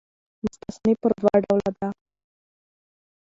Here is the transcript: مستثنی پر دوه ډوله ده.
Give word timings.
مستثنی 0.45 0.93
پر 1.01 1.11
دوه 1.21 1.35
ډوله 1.45 1.71
ده. 1.77 1.87